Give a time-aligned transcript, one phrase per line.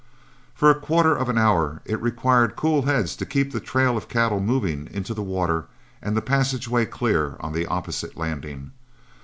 [0.55, 4.09] For a quarter of an hour it required cool heads to keep the trail of
[4.09, 5.65] cattle moving into the water
[6.01, 8.71] and the passageway clear on the opposite landing.